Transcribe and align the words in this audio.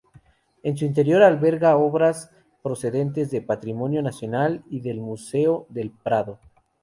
En 0.63 0.75
su 0.77 0.85
interior 0.85 1.21
alberga 1.21 1.77
obras 1.77 2.31
procedentes 2.63 3.29
de 3.29 3.43
Patrimonio 3.43 4.01
Nacional 4.01 4.63
y 4.67 4.79
del 4.79 4.99
Museo 4.99 5.67
del 5.69 5.91
Prado. 5.91 6.39